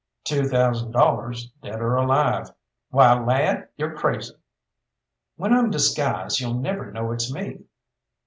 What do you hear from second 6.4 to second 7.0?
never